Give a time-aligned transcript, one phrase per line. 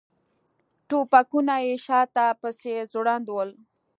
[0.87, 3.51] ټوپکونه یې شاته پسې ځوړند ول.